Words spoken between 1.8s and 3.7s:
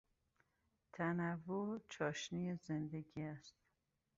چاشنی زندگی است.